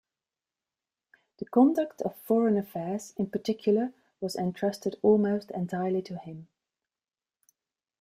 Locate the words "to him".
6.01-6.47